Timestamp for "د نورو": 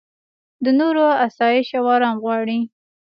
0.63-1.05